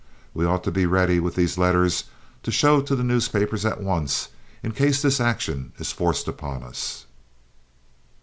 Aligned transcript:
We 0.33 0.45
ought 0.45 0.63
to 0.63 0.71
be 0.71 0.87
ready 0.87 1.19
with 1.19 1.35
these 1.35 1.59
letters 1.59 2.05
to 2.41 2.49
show 2.51 2.81
to 2.81 2.95
the 2.95 3.03
newspapers 3.03 3.65
at 3.67 3.81
once, 3.83 4.29
in 4.63 4.71
case 4.71 4.99
this 4.99 5.19
action 5.21 5.73
is 5.77 5.91
forced 5.91 6.27
upon 6.27 6.63
us." 6.63 7.05